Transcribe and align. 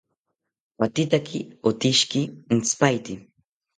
Patetaki 0.77 1.39
otishiki 1.69 2.21
entzipaete 2.53 3.13